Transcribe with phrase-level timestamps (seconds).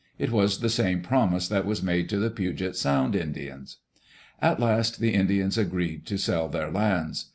[0.17, 3.77] It was the same promise that was made to the Puget Sound Indians.
[4.41, 7.27] At last the Indians agreed to sell their lands.